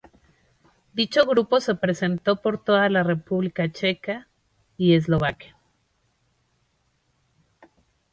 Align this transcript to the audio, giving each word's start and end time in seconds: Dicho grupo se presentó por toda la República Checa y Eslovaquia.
Dicho 0.93 1.27
grupo 1.27 1.59
se 1.59 1.75
presentó 1.75 2.41
por 2.41 2.63
toda 2.63 2.89
la 2.89 3.03
República 3.03 3.71
Checa 3.71 4.27
y 4.75 4.95
Eslovaquia. 4.95 5.55